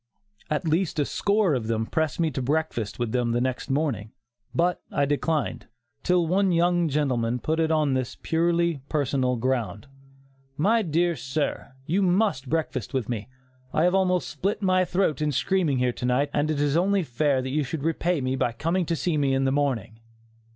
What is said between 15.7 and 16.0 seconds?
here